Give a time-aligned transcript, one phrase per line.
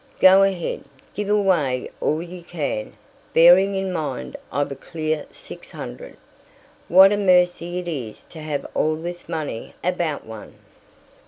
[0.19, 2.93] "Go ahead; give away all you can,
[3.35, 6.17] bearing in mind I've a clear six hundred.
[6.87, 10.55] What a mercy it is to have all this money about one!"